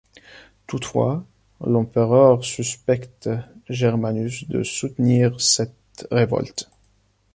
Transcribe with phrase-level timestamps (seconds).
[0.65, 1.23] Toutefois,
[1.63, 3.29] l'empereur suspecte
[3.69, 6.71] Germanus de soutenir cette révolte.